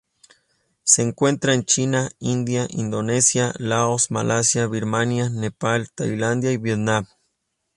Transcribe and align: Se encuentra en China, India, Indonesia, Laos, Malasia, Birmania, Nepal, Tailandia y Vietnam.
Se 0.83 1.03
encuentra 1.03 1.53
en 1.53 1.63
China, 1.63 2.09
India, 2.17 2.65
Indonesia, 2.71 3.53
Laos, 3.59 4.09
Malasia, 4.09 4.65
Birmania, 4.65 5.29
Nepal, 5.29 5.91
Tailandia 5.93 6.51
y 6.51 6.57
Vietnam. 6.57 7.05